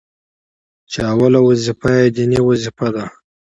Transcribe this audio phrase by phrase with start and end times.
[0.91, 3.05] چي اوله وظيفه يې ديني وظيفه ده،